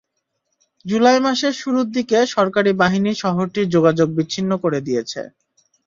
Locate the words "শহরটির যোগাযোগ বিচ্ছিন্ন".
3.21-4.51